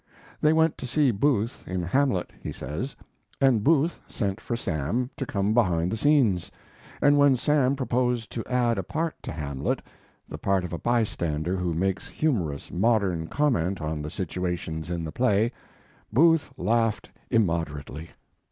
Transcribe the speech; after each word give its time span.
They 0.41 0.51
went 0.51 0.79
to 0.79 0.87
see 0.87 1.11
Booth 1.11 1.63
in 1.67 1.83
Hamlet 1.83 2.31
[he 2.41 2.51
says], 2.51 2.95
and 3.39 3.63
Booth 3.63 3.99
sent 4.07 4.41
for 4.41 4.55
Sam 4.55 5.11
to 5.15 5.27
come 5.27 5.53
behind 5.53 5.91
the 5.91 5.95
scenes, 5.95 6.49
and 7.03 7.19
when 7.19 7.37
Sam 7.37 7.75
proposed 7.75 8.31
to 8.31 8.43
add 8.47 8.79
a 8.79 8.83
part 8.83 9.13
to 9.21 9.31
Hamlet, 9.31 9.79
the 10.27 10.39
part 10.39 10.63
of 10.63 10.73
a 10.73 10.79
bystander 10.79 11.55
who 11.55 11.75
makes 11.75 12.07
humorous 12.09 12.71
modern 12.71 13.27
comment 13.27 13.79
on 13.79 14.01
the 14.01 14.09
situations 14.09 14.89
in 14.89 15.03
the 15.03 15.11
play, 15.11 15.51
Booth 16.11 16.51
laughed 16.57 17.11
immoderately. 17.29 18.09